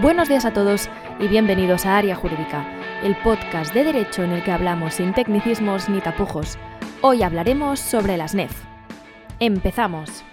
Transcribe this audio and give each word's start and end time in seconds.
Buenos 0.00 0.28
días 0.28 0.44
a 0.44 0.52
todos 0.52 0.88
y 1.20 1.28
bienvenidos 1.28 1.86
a 1.86 1.96
Área 1.96 2.16
Jurídica, 2.16 2.66
el 3.02 3.16
podcast 3.16 3.72
de 3.72 3.84
derecho 3.84 4.22
en 4.22 4.32
el 4.32 4.42
que 4.42 4.50
hablamos 4.50 4.94
sin 4.94 5.12
tecnicismos 5.12 5.88
ni 5.88 6.00
tapujos. 6.00 6.58
Hoy 7.00 7.22
hablaremos 7.22 7.80
sobre 7.80 8.16
las 8.16 8.34
NEF. 8.34 8.52
Empezamos. 9.40 10.24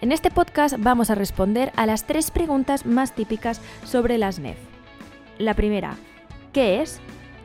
En 0.00 0.12
este 0.12 0.30
podcast 0.30 0.76
vamos 0.78 1.10
a 1.10 1.14
responder 1.14 1.72
a 1.76 1.86
las 1.86 2.04
tres 2.04 2.30
preguntas 2.30 2.84
más 2.84 3.14
típicas 3.14 3.60
sobre 3.84 4.18
las 4.18 4.38
NEF. 4.38 4.58
La 5.38 5.54
primera, 5.54 5.96
¿qué 6.52 6.82
es? 6.82 7.00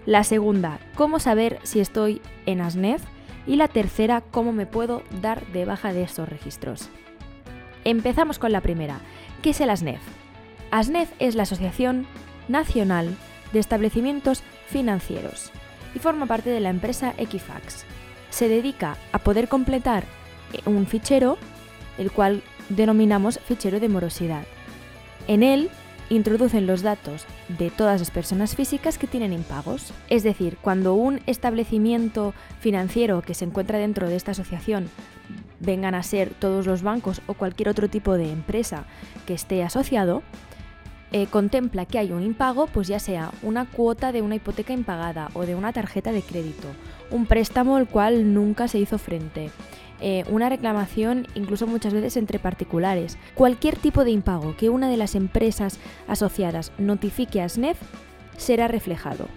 La 0.05 0.23
segunda, 0.23 0.79
¿cómo 0.95 1.19
saber 1.19 1.59
si 1.63 1.79
estoy 1.79 2.21
en 2.45 2.61
ASNEF? 2.61 3.01
Y 3.47 3.55
la 3.55 3.67
tercera, 3.67 4.21
¿cómo 4.21 4.51
me 4.51 4.65
puedo 4.65 5.03
dar 5.21 5.45
de 5.47 5.65
baja 5.65 5.93
de 5.93 6.03
estos 6.03 6.27
registros? 6.27 6.89
Empezamos 7.83 8.39
con 8.39 8.51
la 8.51 8.61
primera. 8.61 8.99
¿Qué 9.41 9.51
es 9.51 9.61
el 9.61 9.69
ASNEF? 9.69 10.01
ASNEF 10.75 11.09
es 11.19 11.35
la 11.35 11.43
Asociación 11.43 12.05
Nacional 12.49 13.15
de 13.53 13.59
Establecimientos 13.59 14.43
Financieros 14.67 15.53
y 15.95 15.99
forma 15.99 16.25
parte 16.25 16.49
de 16.49 16.59
la 16.59 16.69
empresa 16.69 17.13
Equifax. 17.17 17.85
Se 18.29 18.49
dedica 18.49 18.97
a 19.13 19.19
poder 19.19 19.47
completar 19.47 20.03
un 20.65 20.85
fichero, 20.85 21.37
el 21.97 22.11
cual 22.11 22.43
denominamos 22.67 23.39
fichero 23.39 23.79
de 23.79 23.87
morosidad. 23.87 24.43
En 25.29 25.43
él 25.43 25.69
introducen 26.09 26.67
los 26.67 26.81
datos 26.81 27.25
de 27.57 27.69
todas 27.69 28.01
las 28.01 28.11
personas 28.11 28.57
físicas 28.57 28.97
que 28.97 29.07
tienen 29.07 29.31
impagos. 29.31 29.93
Es 30.09 30.23
decir, 30.23 30.57
cuando 30.61 30.93
un 30.93 31.21
establecimiento 31.25 32.33
financiero 32.59 33.21
que 33.21 33.33
se 33.33 33.45
encuentra 33.45 33.79
dentro 33.79 34.09
de 34.09 34.17
esta 34.17 34.31
asociación 34.31 34.89
vengan 35.61 35.95
a 35.95 36.03
ser 36.03 36.31
todos 36.31 36.67
los 36.67 36.81
bancos 36.81 37.21
o 37.27 37.33
cualquier 37.33 37.69
otro 37.69 37.89
tipo 37.89 38.15
de 38.15 38.29
empresa 38.29 38.83
que 39.25 39.33
esté 39.33 39.63
asociado, 39.63 40.21
eh, 41.15 41.27
contempla 41.27 41.85
que 41.85 41.97
hay 41.97 42.11
un 42.11 42.23
impago, 42.23 42.67
pues 42.67 42.89
ya 42.89 42.99
sea 42.99 43.31
una 43.41 43.63
cuota 43.63 44.11
de 44.11 44.21
una 44.21 44.35
hipoteca 44.35 44.73
impagada 44.73 45.29
o 45.33 45.45
de 45.45 45.55
una 45.55 45.71
tarjeta 45.71 46.11
de 46.11 46.21
crédito, 46.21 46.67
un 47.09 47.25
préstamo 47.25 47.77
al 47.77 47.87
cual 47.87 48.33
nunca 48.33 48.67
se 48.67 48.79
hizo 48.79 48.97
frente, 48.97 49.49
eh, 50.01 50.25
una 50.29 50.49
reclamación 50.49 51.25
incluso 51.33 51.67
muchas 51.67 51.93
veces 51.93 52.17
entre 52.17 52.37
particulares. 52.37 53.17
Cualquier 53.33 53.77
tipo 53.77 54.03
de 54.03 54.11
impago 54.11 54.57
que 54.57 54.67
una 54.67 54.89
de 54.89 54.97
las 54.97 55.15
empresas 55.15 55.79
asociadas 56.09 56.73
notifique 56.77 57.41
a 57.41 57.47
SNEF 57.47 57.77
será 58.35 58.67
reflejado. 58.67 59.29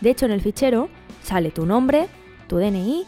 De 0.00 0.08
hecho, 0.08 0.24
en 0.24 0.32
el 0.32 0.40
fichero 0.40 0.88
sale 1.22 1.50
tu 1.50 1.66
nombre, 1.66 2.08
tu 2.46 2.56
DNI 2.56 3.04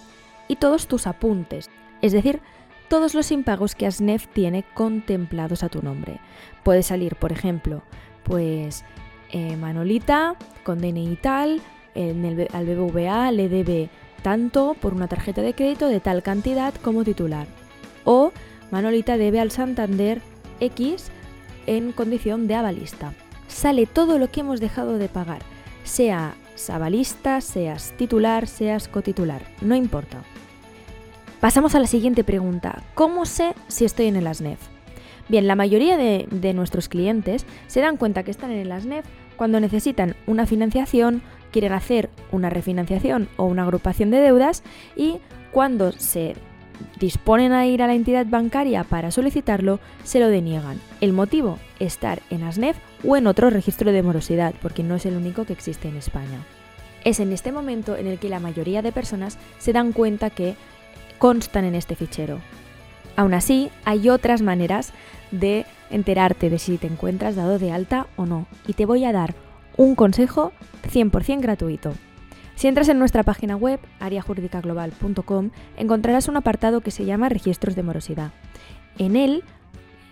y 0.49 0.56
todos 0.56 0.87
tus 0.87 1.06
apuntes, 1.06 1.71
es 2.03 2.12
decir, 2.12 2.43
todos 2.89 3.15
los 3.15 3.31
impagos 3.31 3.75
que 3.75 3.87
ASNEF 3.87 4.27
tiene 4.29 4.65
contemplados 4.75 5.62
a 5.62 5.69
tu 5.69 5.83
nombre. 5.83 6.20
Puede 6.62 6.83
salir, 6.83 7.17
por 7.17 7.33
ejemplo, 7.33 7.83
pues 8.25 8.84
eh, 9.31 9.56
Manolita 9.56 10.37
con 10.65 10.78
DNI 10.78 11.17
tal, 11.17 11.61
al 11.95 12.67
BBVA 12.67 13.31
le 13.33 13.48
debe 13.48 13.89
tanto 14.23 14.75
por 14.81 14.93
una 14.93 15.09
tarjeta 15.09 15.43
de 15.43 15.55
crédito 15.55 15.89
de 15.89 16.01
tal 16.01 16.23
cantidad 16.23 16.75
como 16.75 17.05
titular. 17.05 17.47
O 18.05 18.33
Manolita 18.70 19.17
debe 19.17 19.41
al 19.41 19.50
Santander 19.50 20.21
X 20.61 21.11
en 21.67 21.93
condición 21.93 22.47
de 22.47 22.55
avalista. 22.55 23.15
Sale 23.48 23.87
todo 23.87 24.19
lo 24.19 24.31
que 24.31 24.41
hemos 24.41 24.61
dejado 24.61 24.98
de 24.98 25.09
pagar, 25.09 25.43
sea 25.84 26.34
avalista, 26.69 27.41
seas 27.41 27.93
titular, 27.97 28.47
seas 28.47 28.89
cotitular, 28.89 29.43
no 29.61 29.75
importa. 29.77 30.23
Pasamos 31.41 31.75
a 31.75 31.81
la 31.81 31.87
siguiente 31.87 32.25
pregunta. 32.25 32.83
¿Cómo 32.95 33.27
sé 33.27 33.55
si 33.69 33.84
estoy 33.84 34.06
en 34.06 34.17
el 34.17 34.27
ASNEF? 34.27 34.59
Bien, 35.29 35.47
la 35.47 35.55
mayoría 35.55 35.98
de, 35.98 36.55
nuestros 36.55 36.89
clientes 36.89 37.45
se 37.67 37.81
dan 37.81 37.98
cuenta 37.98 38.23
que 38.23 38.31
están 38.31 38.51
en 38.53 38.59
el 38.59 38.73
ASNEF 38.73 39.05
cuando 39.37 39.61
necesitan 39.61 40.17
una 40.27 40.47
financiación 40.47 41.23
quieren 41.53 41.73
hacer 41.73 42.11
una 42.33 42.48
refinanciación 42.48 43.28
o 43.37 43.45
una 43.45 43.65
agrupación 43.65 44.11
de 44.11 44.21
deudas 44.21 44.62
y 44.97 45.19
cuando 45.53 45.93
se 45.93 46.34
disponen 46.99 47.53
a 47.53 47.66
ir 47.66 47.82
a 47.82 47.87
la 47.87 47.94
entidad 47.94 48.27
bancaria 48.27 48.84
para 48.84 49.11
solicitarlo, 49.11 49.78
se 50.05 50.21
lo 50.21 50.28
deniegan. 50.28 50.81
El 51.00 51.12
motivo, 51.12 51.59
estar 51.81 52.22
en 52.31 52.44
ASNEF 52.44 52.78
o 53.06 53.16
en 53.16 53.27
otro 53.27 53.50
registro 53.50 53.93
de 53.93 54.03
morosidad, 54.03 54.55
porque 54.62 54.82
no 54.82 54.94
es 54.94 55.06
el 55.06 55.16
único 55.16 55.44
que 55.44 55.53
existe 55.53 55.88
en 55.88 55.97
España. 55.97 56.44
Es 57.05 57.21
en 57.21 57.32
este 57.32 57.53
momento 57.53 57.97
en 57.97 58.06
el 58.06 58.19
que 58.19 58.28
la 58.28 58.41
mayoría 58.41 58.82
de 58.82 58.93
personas 58.93 59.38
se 59.59 59.72
dan 59.72 59.93
cuenta 59.93 60.31
que 60.31 60.56
constan 61.19 61.65
en 61.65 61.75
este 61.75 61.94
fichero. 61.94 62.38
Aún 63.16 63.34
así, 63.34 63.71
hay 63.84 64.09
otras 64.09 64.43
maneras 64.43 64.93
de 65.31 65.66
enterarte 65.91 66.50
de 66.50 66.59
si 66.59 66.78
te 66.78 66.87
encuentras 66.87 67.37
dado 67.37 67.59
de 67.59 67.72
alta 67.72 68.06
o 68.16 68.27
no, 68.27 68.47
y 68.66 68.75
te 68.75 68.87
voy 68.87 69.04
a 69.04 69.12
dar 69.12 69.34
un 69.76 69.94
consejo 69.94 70.53
100% 70.91 71.41
gratuito. 71.41 71.93
Si 72.55 72.69
entras 72.69 72.88
en 72.88 72.99
nuestra 72.99 73.22
página 73.22 73.55
web, 73.56 73.81
ariajuridicaglobal.com, 74.00 75.50
encontrarás 75.76 76.28
un 76.28 76.37
apartado 76.37 76.81
que 76.81 76.91
se 76.91 77.05
llama 77.05 77.28
Registros 77.28 77.76
de 77.76 77.82
Morosidad. 77.82 78.32
En 78.99 79.15
él 79.15 79.44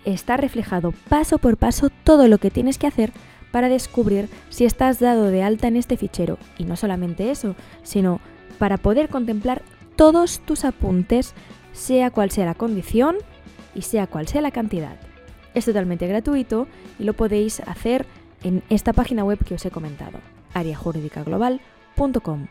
está 0.05 0.37
reflejado 0.37 0.93
paso 1.09 1.39
por 1.39 1.57
paso 1.57 1.89
todo 2.03 2.27
lo 2.27 2.37
que 2.37 2.51
tienes 2.51 2.77
que 2.77 2.85
hacer 2.85 3.11
para 3.51 3.69
descubrir 3.69 4.29
si 4.49 4.65
estás 4.65 4.99
dado 4.99 5.31
de 5.31 5.41
alta 5.41 5.67
en 5.67 5.75
este 5.75 5.97
fichero. 5.97 6.37
Y 6.57 6.65
no 6.65 6.75
solamente 6.75 7.31
eso, 7.31 7.55
sino 7.81 8.19
para 8.59 8.77
poder 8.77 9.09
contemplar 9.09 9.63
todos 9.95 10.39
tus 10.39 10.65
apuntes, 10.65 11.33
sea 11.73 12.11
cual 12.11 12.31
sea 12.31 12.45
la 12.45 12.55
condición 12.55 13.17
y 13.73 13.81
sea 13.83 14.07
cual 14.07 14.27
sea 14.27 14.41
la 14.41 14.51
cantidad. 14.51 14.97
Es 15.53 15.65
totalmente 15.65 16.07
gratuito 16.07 16.67
y 16.99 17.03
lo 17.03 17.13
podéis 17.13 17.59
hacer 17.61 18.05
en 18.43 18.63
esta 18.69 18.93
página 18.93 19.23
web 19.23 19.39
que 19.43 19.55
os 19.55 19.65
he 19.65 19.71
comentado, 19.71 20.19
ariajuridicaglobal.com. 20.53 22.47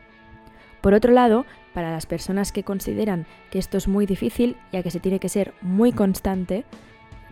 Por 0.81 0.94
otro 0.94 1.12
lado, 1.12 1.47
para 1.72 1.91
las 1.91 2.06
personas 2.06 2.53
que 2.53 2.62
consideran 2.62 3.27
que 3.50 3.59
esto 3.59 3.78
es 3.78 3.88
muy 3.88 4.06
difícil, 4.06 4.56
ya 4.72 4.82
que 4.82 4.91
se 4.91 5.00
tiene 5.00 5.19
que 5.19 5.28
ser 5.28 5.55
muy 5.62 5.93
constante, 5.93 6.65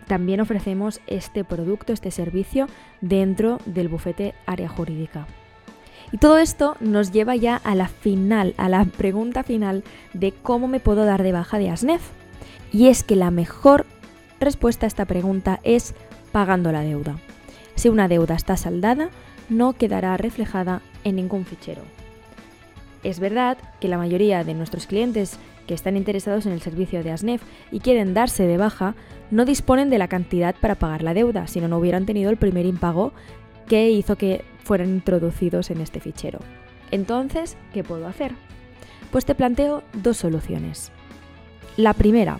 también 0.07 0.41
ofrecemos 0.41 1.01
este 1.07 1.43
producto, 1.43 1.93
este 1.93 2.11
servicio 2.11 2.67
dentro 3.01 3.59
del 3.65 3.89
bufete 3.89 4.33
área 4.45 4.69
jurídica. 4.69 5.27
Y 6.13 6.19
todo 6.19 6.37
esto 6.37 6.77
nos 6.79 7.11
lleva 7.11 7.35
ya 7.35 7.55
a 7.55 7.73
la 7.73 7.87
final, 7.87 8.53
a 8.57 8.69
la 8.69 8.85
pregunta 8.85 9.41
final 9.41 9.83
de 10.13 10.31
cómo 10.31 10.67
me 10.67 10.79
puedo 10.79 11.05
dar 11.05 11.23
de 11.23 11.31
baja 11.31 11.57
de 11.57 11.71
ASNEF. 11.71 12.03
Y 12.71 12.87
es 12.89 13.03
que 13.03 13.15
la 13.15 13.31
mejor 13.31 13.87
respuesta 14.39 14.85
a 14.85 14.87
esta 14.87 15.05
pregunta 15.05 15.59
es 15.63 15.95
pagando 16.31 16.71
la 16.71 16.81
deuda. 16.81 17.17
Si 17.73 17.89
una 17.89 18.07
deuda 18.07 18.35
está 18.35 18.57
saldada, 18.57 19.09
no 19.49 19.73
quedará 19.73 20.15
reflejada 20.15 20.83
en 21.03 21.15
ningún 21.15 21.45
fichero. 21.45 21.81
Es 23.01 23.19
verdad 23.19 23.57
que 23.81 23.87
la 23.87 23.97
mayoría 23.97 24.43
de 24.43 24.53
nuestros 24.53 24.85
clientes 24.85 25.39
que 25.65 25.73
están 25.73 25.97
interesados 25.97 26.45
en 26.45 26.51
el 26.51 26.61
servicio 26.61 27.03
de 27.03 27.09
ASNEF 27.09 27.41
y 27.71 27.79
quieren 27.79 28.13
darse 28.13 28.45
de 28.45 28.57
baja 28.57 28.93
no 29.31 29.45
disponen 29.45 29.89
de 29.89 29.97
la 29.97 30.09
cantidad 30.09 30.53
para 30.61 30.75
pagar 30.75 31.01
la 31.01 31.15
deuda, 31.15 31.47
si 31.47 31.59
no, 31.59 31.67
no 31.67 31.79
hubieran 31.79 32.05
tenido 32.05 32.29
el 32.29 32.37
primer 32.37 32.67
impago 32.67 33.13
que 33.67 33.89
hizo 33.89 34.15
que 34.15 34.43
fueran 34.63 34.89
introducidos 34.89 35.69
en 35.71 35.81
este 35.81 35.99
fichero. 35.99 36.39
Entonces, 36.91 37.57
¿qué 37.73 37.83
puedo 37.83 38.07
hacer? 38.07 38.33
Pues 39.11 39.25
te 39.25 39.35
planteo 39.35 39.83
dos 39.93 40.17
soluciones. 40.17 40.91
La 41.77 41.93
primera, 41.93 42.39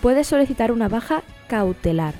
puedes 0.00 0.26
solicitar 0.26 0.72
una 0.72 0.88
baja 0.88 1.22
cautelar 1.48 2.14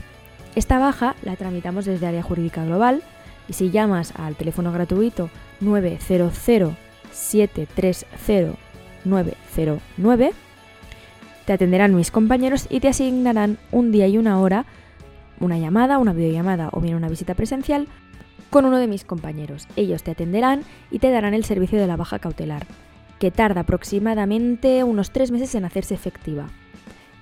esta 0.55 0.79
baja 0.79 1.17
la 1.23 1.37
tramitamos 1.37 1.87
desde 1.87 2.07
Área 2.07 2.23
Jurídica 2.23 2.65
Global 2.65 3.03
y 3.49 3.55
si 3.55 3.71
llamas 3.71 4.13
al 4.17 4.37
teléfono 4.37 4.71
gratuito 4.71 5.31
900 5.61 6.75
730 7.11 8.59
909, 9.05 10.33
te 11.47 11.53
atenderán 11.53 11.95
mis 11.95 12.11
compañeros 12.11 12.67
y 12.71 12.81
te 12.81 12.89
asignarán 12.89 13.59
un 13.73 13.93
día 13.93 14.07
y 14.07 14.19
una 14.19 14.39
hora, 14.39 14.67
una 15.41 15.59
llamada, 15.59 15.99
una 15.99 16.13
videollamada 16.13 16.69
o 16.73 16.81
bien 16.81 16.97
una 16.97 17.09
visita 17.09 17.35
presencial 17.35 17.89
con 18.53 18.67
uno 18.67 18.77
de 18.77 18.87
mis 18.87 19.05
compañeros. 19.05 19.67
Ellos 19.77 20.03
te 20.03 20.11
atenderán 20.11 20.63
y 20.91 20.99
te 20.99 21.11
darán 21.11 21.33
el 21.33 21.43
servicio 21.43 21.81
de 21.81 21.87
la 21.87 21.97
baja 21.97 22.19
cautelar, 22.19 22.67
que 23.19 23.31
tarda 23.31 23.63
aproximadamente 23.63 24.85
unos 24.85 25.11
tres 25.11 25.31
meses 25.31 25.55
en 25.55 25.65
hacerse 25.65 25.95
efectiva. 25.95 26.49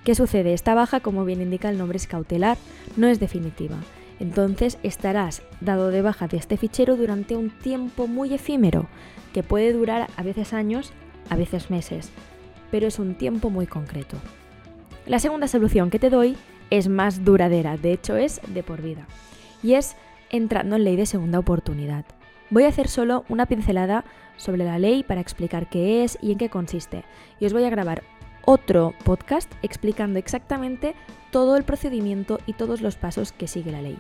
¿Qué 0.03 0.17
sucede? 0.17 0.55
Esta 0.55 0.75
baja, 0.75 0.99
como 0.99 1.25
bien 1.25 1.41
indica 1.41 1.71
el 1.71 1.79
nombre, 1.79 1.99
es 1.99 2.09
cautelar, 2.09 2.59
no 2.97 3.07
es 3.07 3.21
definitiva. 3.21 3.77
Entonces 4.19 4.79
estarás 4.83 5.43
dado 5.61 5.91
de 5.91 6.03
baja 6.03 6.27
de 6.27 6.37
este 6.37 6.57
fichero 6.57 6.97
durante 6.97 7.37
un 7.37 7.51
tiempo 7.51 8.09
muy 8.09 8.35
efímero, 8.35 8.89
que 9.33 9.45
puede 9.45 9.73
durar 9.73 10.09
a 10.17 10.23
veces 10.25 10.53
años, 10.53 10.93
a 11.29 11.37
veces 11.37 11.71
meses, 11.71 12.11
pero 12.73 12.89
es 12.89 12.99
un 12.99 13.15
tiempo 13.15 13.51
muy 13.51 13.69
concreto. 13.69 14.17
La 15.07 15.21
segunda 15.21 15.47
solución 15.47 15.91
que 15.91 16.01
te 16.01 16.11
doy 16.11 16.37
es 16.71 16.89
más 16.89 17.25
duradera, 17.25 17.77
de 17.77 17.93
hecho 17.93 18.17
es 18.17 18.41
de 18.49 18.65
por 18.65 18.83
vida, 18.83 19.07
y 19.63 19.75
es 19.75 19.95
entrando 20.31 20.77
en 20.77 20.85
ley 20.85 20.97
de 20.97 21.07
segunda 21.07 21.39
oportunidad. 21.39 22.05
Voy 22.51 22.65
a 22.65 22.69
hacer 22.69 22.89
solo 22.89 23.25
una 23.29 23.47
pincelada 23.47 24.05
sobre 24.37 24.65
la 24.65 24.79
ley 24.79 25.03
para 25.03 25.21
explicar 25.21 25.69
qué 25.69 26.03
es 26.03 26.19
y 26.21 26.33
en 26.33 26.39
qué 26.39 26.49
consiste, 26.49 27.05
y 27.39 27.47
os 27.47 27.53
voy 27.53 27.65
a 27.65 27.71
grabar 27.71 28.03
otro 28.45 28.95
podcast 29.05 29.53
explicando 29.63 30.19
exactamente 30.19 30.95
todo 31.31 31.57
el 31.57 31.65
procedimiento 31.65 32.41
y 32.47 32.55
todos 32.55 32.81
los 32.81 32.97
pasos 32.97 33.33
que 33.33 33.47
sigue 33.47 33.71
la 33.71 33.83
ley. 33.83 33.99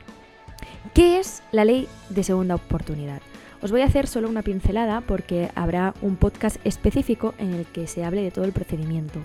¿Qué 0.95 1.21
es 1.21 1.43
la 1.53 1.65
ley 1.65 1.89
de 2.09 2.25
segunda 2.25 2.55
oportunidad? 2.55 3.21
Os 3.63 3.71
voy 3.71 3.83
a 3.83 3.87
hacer 3.87 4.07
solo 4.07 4.29
una 4.29 4.43
pincelada 4.43 5.03
porque 5.03 5.51
habrá 5.55 5.95
un 6.01 6.17
podcast 6.17 6.57
específico 6.65 7.35
en 7.39 7.53
el 7.53 7.67
que 7.67 7.87
se 7.87 8.05
hable 8.05 8.23
de 8.23 8.31
todo 8.31 8.47
el 8.47 8.53
procedimiento. 8.53 9.21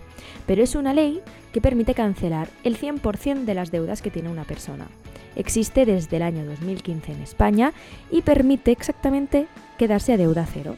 Pero 0.46 0.62
es 0.62 0.76
una 0.76 0.94
ley 0.94 1.22
que 1.56 1.62
permite 1.62 1.94
cancelar 1.94 2.50
el 2.66 2.78
100% 2.78 3.46
de 3.46 3.54
las 3.54 3.72
deudas 3.72 4.02
que 4.02 4.12
tiene 4.12 4.28
una 4.28 4.44
persona. 4.44 4.90
Existe 5.38 5.86
desde 5.86 6.18
el 6.18 6.24
año 6.24 6.44
2015 6.44 7.14
en 7.14 7.22
España 7.22 7.72
y 8.12 8.24
permite 8.24 8.74
exactamente 8.74 9.48
quedarse 9.78 10.12
a 10.12 10.18
deuda 10.18 10.46
cero. 10.46 10.76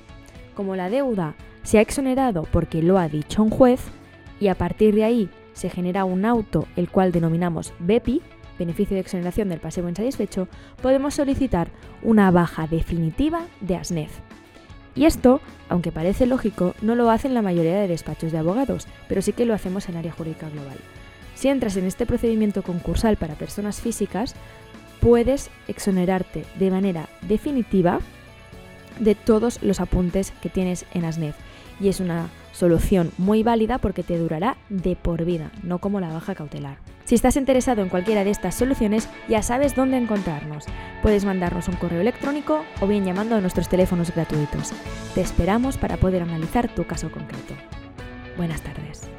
Como 0.54 0.76
la 0.76 0.92
deuda 0.92 1.34
se 1.64 1.80
ha 1.80 1.82
exonerado 1.82 2.44
porque 2.52 2.84
lo 2.84 3.00
ha 3.00 3.10
dicho 3.10 3.42
un 3.42 3.50
juez 3.50 3.82
y 4.40 4.50
a 4.50 4.56
partir 4.56 4.94
de 4.94 5.04
ahí 5.04 5.30
se 5.54 5.72
genera 5.72 6.06
un 6.06 6.26
auto 6.26 6.68
el 6.76 6.92
cual 6.92 7.12
denominamos 7.12 7.74
BEPI, 7.80 8.22
beneficio 8.60 8.94
de 8.94 9.02
exoneración 9.02 9.50
del 9.50 9.60
pasivo 9.60 9.90
insatisfecho, 9.90 10.48
podemos 10.84 11.16
solicitar 11.16 11.70
una 12.04 12.30
baja 12.30 12.68
definitiva 12.68 13.48
de 13.62 13.78
ASNEF. 13.78 14.12
Y 14.98 15.06
esto, 15.06 15.42
aunque 15.70 15.92
parece 15.92 16.26
lógico, 16.26 16.74
no 16.82 16.96
lo 16.96 17.12
hacen 17.12 17.36
la 17.36 17.44
mayoría 17.44 17.80
de 17.80 17.88
despachos 17.88 18.32
de 18.32 18.40
abogados, 18.40 18.88
pero 19.08 19.22
sí 19.22 19.32
que 19.32 19.46
lo 19.46 19.54
hacemos 19.54 19.88
en 19.88 19.96
área 19.96 20.12
jurídica 20.12 20.50
global. 20.50 20.78
Si 21.36 21.50
entras 21.50 21.78
en 21.78 21.86
este 21.86 22.08
procedimiento 22.08 22.64
concursal 22.64 23.16
para 23.16 23.36
personas 23.36 23.80
físicas, 23.80 24.34
puedes 25.00 25.52
exonerarte 25.68 26.46
de 26.58 26.72
manera 26.72 27.10
definitiva 27.22 28.00
de 29.00 29.14
todos 29.14 29.62
los 29.62 29.80
apuntes 29.80 30.34
que 30.42 30.50
tienes 30.50 30.86
en 30.96 31.06
ASNEF. 31.06 31.36
Y 31.80 31.90
es 31.90 32.00
una 32.00 32.30
solución 32.52 33.12
muy 33.20 33.44
válida 33.44 33.78
porque 33.78 34.02
te 34.02 34.18
durará 34.18 34.58
de 34.70 34.96
por 34.96 35.26
vida, 35.26 35.52
no 35.62 35.78
como 35.78 36.00
la 36.00 36.12
baja 36.12 36.34
cautelar. 36.34 36.87
Si 37.08 37.16
estás 37.16 37.38
interesado 37.38 37.82
en 37.82 37.88
cualquiera 37.88 38.26
de 38.26 38.32
estas 38.32 38.56
soluciones, 38.56 39.08
ya 39.30 39.42
sabes 39.42 39.74
dónde 39.74 39.96
encontrarnos. 39.96 40.66
Puedes 41.02 41.24
mandarnos 41.24 41.70
un 41.70 41.78
correo 41.78 42.02
electrónico 42.02 42.66
o 42.82 42.88
bien 42.88 43.06
llamando 43.06 43.38
a 43.38 43.40
nuestros 43.40 43.70
teléfonos 43.70 44.14
gratuitos. 44.14 44.74
Te 45.16 45.22
esperamos 45.22 45.78
para 45.78 45.96
poder 45.96 46.22
analizar 46.22 46.68
tu 46.68 46.86
caso 46.86 47.10
concreto. 47.10 47.54
Buenas 48.36 48.60
tardes. 48.62 49.10